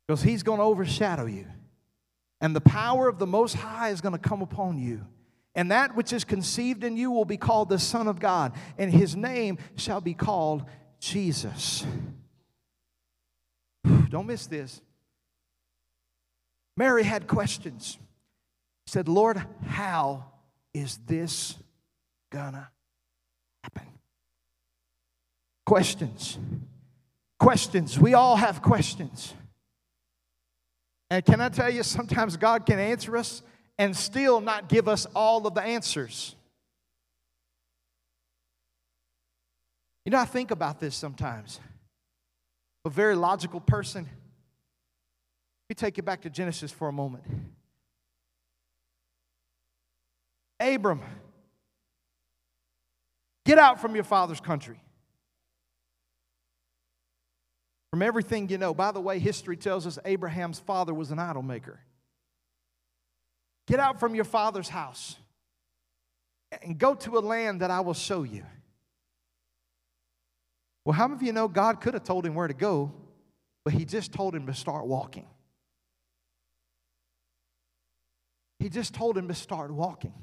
[0.08, 1.48] because He's going to overshadow you.
[2.42, 5.04] And the power of the Most High is going to come upon you.
[5.54, 8.92] And that which is conceived in you will be called the Son of God, and
[8.92, 10.64] his name shall be called
[11.00, 11.86] Jesus.
[14.10, 14.82] Don't miss this.
[16.78, 17.98] Mary had questions.
[18.88, 20.26] She said, Lord, how
[20.74, 21.58] is this
[22.32, 22.70] gonna
[23.64, 23.88] happen?
[25.66, 26.40] Questions.
[27.40, 28.00] Questions.
[28.00, 29.34] We all have questions.
[31.10, 33.44] And can I tell you, sometimes God can answer us
[33.78, 36.36] and still not give us all of the answers.
[40.06, 41.60] You know, I think about this sometimes.
[42.86, 44.10] A very logical person.
[45.70, 47.24] Me take you back to Genesis for a moment.
[50.60, 51.02] Abram,
[53.46, 54.80] get out from your father's country.
[57.92, 58.74] From everything you know.
[58.74, 61.80] By the way, history tells us Abraham's father was an idol maker.
[63.72, 65.16] Get out from your father's house
[66.62, 68.44] and go to a land that I will show you.
[70.84, 72.92] Well, how many of you know God could have told him where to go,
[73.64, 75.26] but he just told him to start walking?
[78.60, 80.16] He just told him to start walking.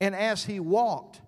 [0.00, 1.20] And as he walked,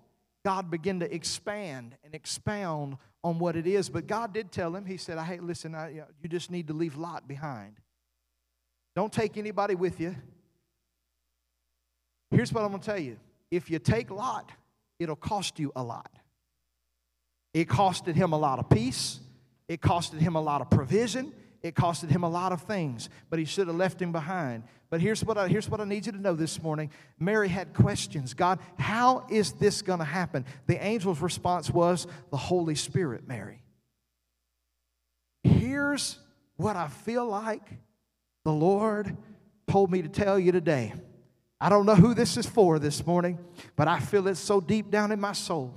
[0.43, 3.87] God began to expand and expound on what it is.
[3.87, 6.73] But God did tell him, He said, "I Hey, listen, I, you just need to
[6.73, 7.75] leave Lot behind.
[8.95, 10.15] Don't take anybody with you.
[12.33, 13.17] Here's what I'm going to tell you
[13.51, 14.51] if you take Lot,
[14.99, 16.11] it'll cost you a lot.
[17.53, 19.19] It costed him a lot of peace,
[19.67, 21.31] it costed him a lot of provision,
[21.61, 24.63] it costed him a lot of things, but he should have left him behind.
[24.89, 26.89] But here's what I, here's what I need you to know this morning.
[27.19, 28.33] Mary had questions.
[28.33, 30.45] God, how is this going to happen?
[30.65, 33.61] The angel's response was, The Holy Spirit, Mary.
[35.43, 36.17] Here's
[36.57, 37.67] what I feel like
[38.43, 39.15] the Lord
[39.67, 40.93] told me to tell you today.
[41.63, 43.39] I don't know who this is for this morning,
[43.77, 45.73] but I feel it so deep down in my soul.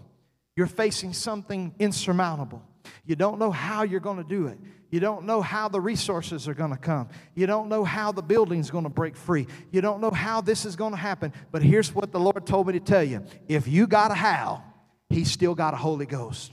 [0.57, 2.61] You're facing something insurmountable.
[3.05, 4.59] You don't know how you're going to do it.
[4.91, 7.09] You don't know how the resources are going to come.
[7.37, 9.47] You don't know how the building's going to break free.
[9.71, 11.33] You don't know how this is going to happen.
[11.53, 14.65] But here's what the Lord told me to tell you if you got a how,
[15.09, 16.51] He's still got a Holy Ghost.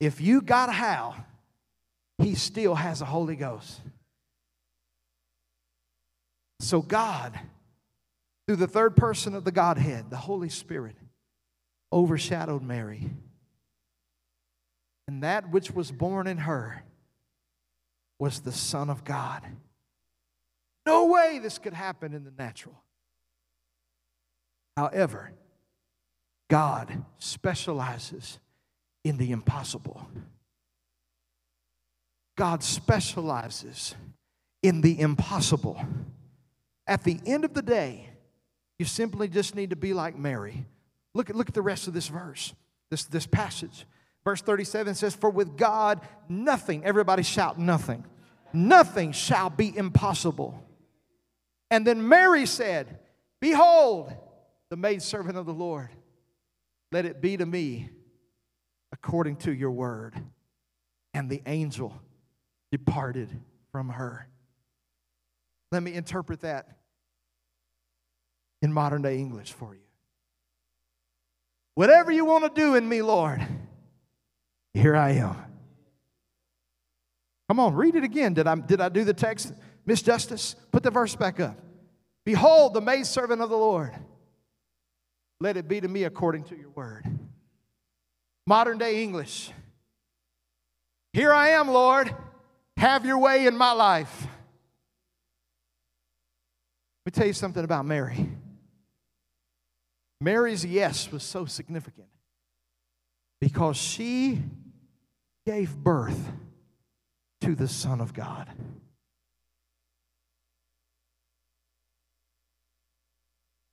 [0.00, 1.14] If you got a how,
[2.16, 3.82] He still has a Holy Ghost.
[6.60, 7.38] So, God,
[8.46, 10.96] through the third person of the Godhead, the Holy Spirit,
[11.92, 13.10] overshadowed Mary.
[15.06, 16.82] And that which was born in her
[18.18, 19.42] was the Son of God.
[20.84, 22.74] No way this could happen in the natural.
[24.76, 25.32] However,
[26.48, 28.38] God specializes
[29.04, 30.08] in the impossible.
[32.36, 33.94] God specializes
[34.62, 35.80] in the impossible.
[36.88, 38.08] At the end of the day,
[38.78, 40.64] you simply just need to be like Mary.
[41.14, 42.54] Look at, look at the rest of this verse,
[42.90, 43.86] this, this passage.
[44.24, 48.04] Verse 37 says, For with God, nothing, everybody shout, nothing,
[48.54, 50.64] nothing shall be impossible.
[51.70, 52.98] And then Mary said,
[53.40, 54.12] Behold,
[54.70, 55.90] the maidservant of the Lord,
[56.90, 57.90] let it be to me
[58.92, 60.14] according to your word.
[61.12, 61.92] And the angel
[62.70, 63.28] departed
[63.72, 64.28] from her.
[65.70, 66.77] Let me interpret that
[68.62, 69.80] in modern day English for you.
[71.74, 73.46] Whatever you want to do in me, Lord,
[74.74, 75.36] here I am.
[77.48, 78.34] Come on, read it again.
[78.34, 79.52] Did I, did I do the text,
[79.86, 80.56] Miss Justice?
[80.72, 81.56] Put the verse back up.
[82.24, 83.92] Behold, the maidservant of the Lord.
[85.40, 87.06] Let it be to me according to your word.
[88.46, 89.50] Modern day English.
[91.12, 92.14] Here I am, Lord.
[92.76, 94.26] Have your way in my life.
[97.06, 98.28] Let me tell you something about Mary.
[100.20, 102.08] Mary's yes was so significant
[103.40, 104.42] because she
[105.46, 106.32] gave birth
[107.40, 108.48] to the Son of God.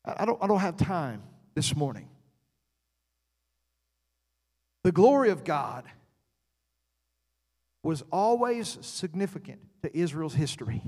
[0.05, 1.23] I don't, I don't have time
[1.55, 2.07] this morning.
[4.83, 5.85] The glory of God
[7.81, 10.81] was always significant to Israel's history.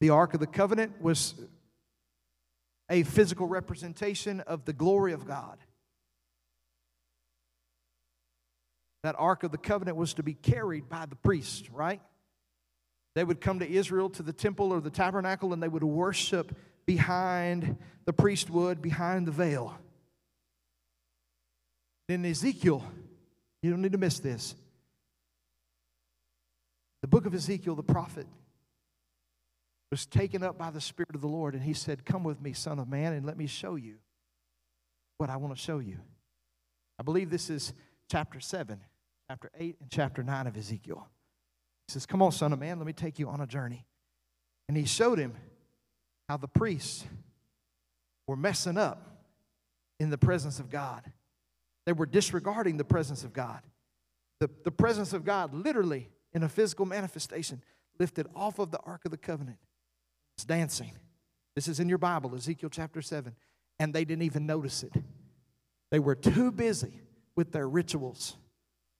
[0.00, 1.34] The Ark of the Covenant was
[2.92, 5.58] a physical representation of the glory of God.
[9.02, 12.02] That Ark of the Covenant was to be carried by the priest, right?
[13.14, 16.54] They would come to Israel to the temple or the tabernacle and they would worship
[16.84, 19.74] behind the priest would, behind the veil.
[22.10, 22.84] In Ezekiel,
[23.62, 24.54] you don't need to miss this.
[27.00, 28.26] The book of Ezekiel, the prophet,
[29.92, 32.54] was taken up by the Spirit of the Lord, and he said, Come with me,
[32.54, 33.96] Son of Man, and let me show you
[35.18, 35.98] what I want to show you.
[36.98, 37.74] I believe this is
[38.10, 38.80] chapter 7,
[39.28, 41.06] chapter 8, and chapter 9 of Ezekiel.
[41.86, 43.84] He says, Come on, Son of Man, let me take you on a journey.
[44.66, 45.34] And he showed him
[46.26, 47.04] how the priests
[48.26, 49.26] were messing up
[50.00, 51.02] in the presence of God.
[51.84, 53.60] They were disregarding the presence of God.
[54.40, 57.62] The, the presence of God, literally, in a physical manifestation,
[57.98, 59.58] lifted off of the Ark of the Covenant
[60.46, 60.92] dancing.
[61.54, 63.34] This is in your Bible, Ezekiel chapter 7.
[63.78, 64.92] And they didn't even notice it.
[65.90, 67.00] They were too busy
[67.36, 68.36] with their rituals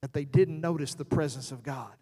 [0.02, 1.92] that they didn't notice the presence of God.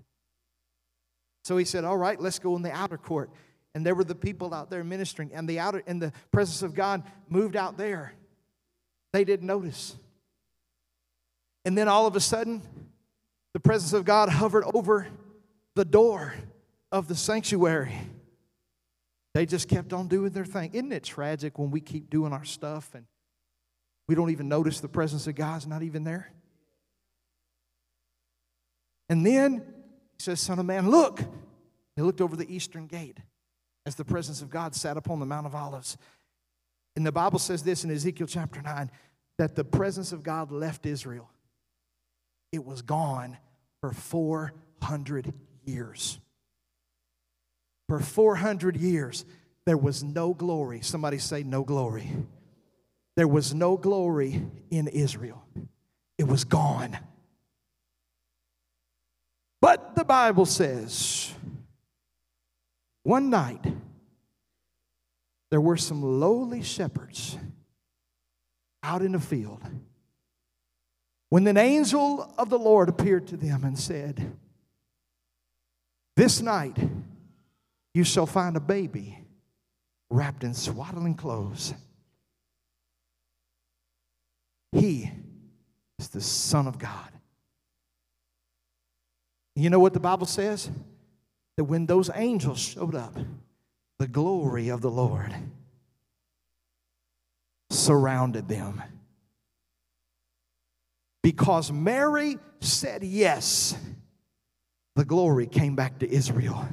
[1.45, 3.31] So he said, All right, let's go in the outer court.
[3.75, 6.75] And there were the people out there ministering, and the outer and the presence of
[6.75, 8.15] God moved out there.
[9.13, 9.97] They didn't notice.
[11.65, 12.63] And then all of a sudden,
[13.53, 15.07] the presence of God hovered over
[15.77, 16.35] the door
[16.91, 17.95] of the sanctuary.
[19.35, 20.71] They just kept on doing their thing.
[20.73, 23.07] Isn't it tragic when we keep doing our stuff and
[24.09, 26.33] we don't even notice the presence of God's not even there?
[29.09, 31.21] And then he says, Son of man, look.
[31.97, 33.19] He looked over the eastern gate
[33.85, 35.97] as the presence of God sat upon the Mount of Olives.
[36.97, 38.91] And the Bible says this in Ezekiel chapter 9
[39.39, 41.31] that the presence of God left Israel.
[42.53, 43.39] It was gone
[43.81, 45.33] for 400
[45.65, 46.19] years.
[47.91, 49.25] For 400 years,
[49.67, 50.81] there was no glory.
[50.81, 52.09] Somebody say, no glory.
[53.17, 55.45] There was no glory in Israel,
[56.17, 56.97] it was gone.
[59.61, 61.35] But the Bible says,
[63.03, 63.67] one night,
[65.51, 67.37] there were some lowly shepherds
[68.85, 69.65] out in the field
[71.29, 74.37] when an angel of the Lord appeared to them and said,
[76.15, 76.79] This night,
[77.95, 79.19] you shall find a baby
[80.11, 81.75] wrapped in swaddling clothes.
[84.73, 85.11] He
[85.99, 87.11] is the Son of God.
[89.57, 90.71] You know what the Bible says?
[91.57, 93.17] That when those angels showed up,
[93.99, 95.35] the glory of the Lord
[97.69, 98.83] surrounded them.
[101.23, 103.77] Because Mary said yes,
[104.97, 106.67] the glory came back to Israel.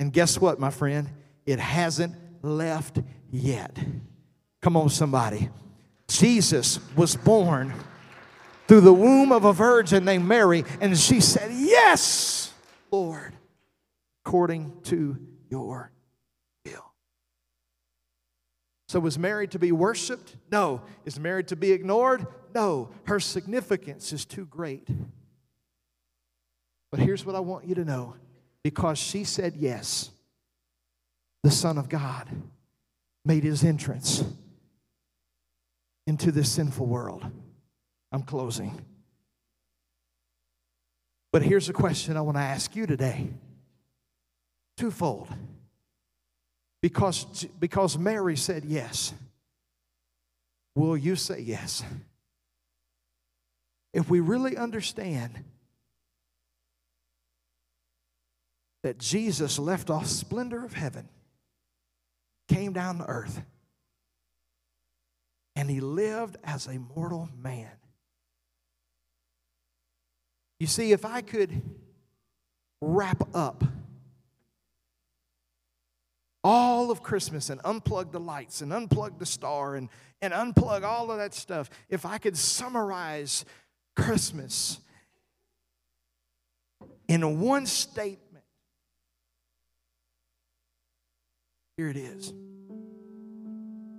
[0.00, 1.10] And guess what, my friend?
[1.44, 2.98] It hasn't left
[3.30, 3.78] yet.
[4.62, 5.50] Come on, somebody.
[6.08, 7.74] Jesus was born
[8.66, 12.52] through the womb of a virgin named Mary, and she said, Yes,
[12.90, 13.34] Lord,
[14.24, 15.18] according to
[15.50, 15.92] your
[16.64, 16.92] will.
[18.88, 20.34] So, was married to be worshiped?
[20.50, 20.80] No.
[21.04, 22.26] Is married to be ignored?
[22.54, 22.88] No.
[23.04, 24.88] Her significance is too great.
[26.90, 28.14] But here's what I want you to know
[28.62, 30.10] because she said yes,
[31.42, 32.28] the Son of God
[33.24, 34.24] made his entrance
[36.06, 37.24] into this sinful world.
[38.12, 38.84] I'm closing.
[41.32, 43.28] But here's a question I want to ask you today
[44.76, 45.28] twofold.
[46.82, 49.12] Because, because Mary said yes,
[50.74, 51.84] will you say yes?
[53.92, 55.44] If we really understand
[58.82, 61.08] that Jesus left off splendor of heaven,
[62.48, 63.42] came down to earth,
[65.56, 67.70] and he lived as a mortal man.
[70.58, 71.62] You see, if I could
[72.80, 73.64] wrap up
[76.42, 79.88] all of Christmas and unplug the lights and unplug the star and,
[80.22, 83.44] and unplug all of that stuff, if I could summarize
[83.96, 84.80] Christmas
[87.08, 88.29] in one statement,
[91.80, 92.34] here it is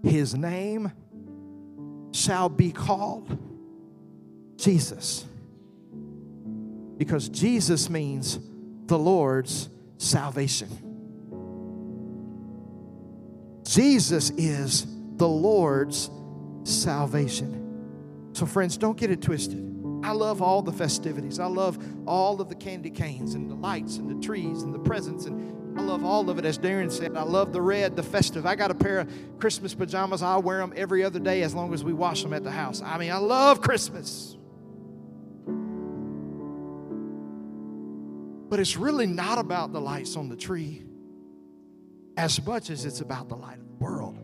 [0.04, 0.92] His name
[2.12, 3.36] shall be called
[4.56, 5.26] Jesus.
[7.00, 8.40] Because Jesus means
[8.86, 9.68] the Lord's
[9.98, 10.70] salvation.
[13.66, 16.12] Jesus is the Lord's
[16.64, 18.30] salvation.
[18.34, 19.68] So, friends, don't get it twisted.
[20.04, 21.40] I love all the festivities.
[21.40, 24.80] I love all of the candy canes and the lights and the trees and the
[24.80, 27.16] presents and I love all of it, as Darren said.
[27.16, 28.46] I love the red, the festive.
[28.46, 30.22] I got a pair of Christmas pajamas.
[30.22, 32.82] I wear them every other day as long as we wash them at the house.
[32.82, 34.38] I mean, I love Christmas.
[38.50, 40.84] But it's really not about the lights on the tree
[42.18, 44.18] as much as it's about the light of the world.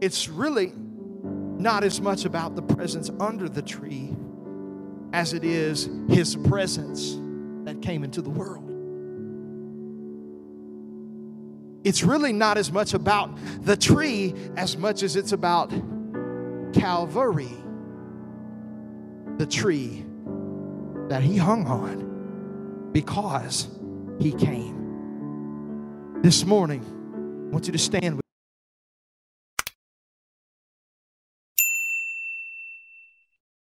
[0.00, 4.14] It's really not as much about the presents under the tree
[5.12, 7.18] as it is his presence
[7.64, 8.71] that came into the world.
[11.84, 15.70] It's really not as much about the tree as much as it's about
[16.72, 17.56] Calvary,
[19.38, 20.04] the tree
[21.08, 23.68] that he hung on because
[24.18, 26.20] he came.
[26.22, 26.84] This morning,
[27.48, 28.21] I want you to stand with